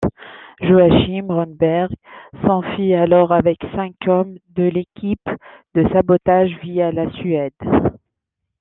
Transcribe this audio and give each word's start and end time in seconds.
Joachim 0.61 1.27
Rønneberg 1.29 1.91
s’enfuit 2.43 2.95
alors 2.95 3.31
avec 3.31 3.59
cinq 3.75 3.93
hommes 4.07 4.39
de 4.55 4.63
l’équipe 4.63 5.29
de 5.75 5.87
sabotage 5.93 6.57
via 6.63 6.91
la 6.91 7.07
Suède. 7.11 7.53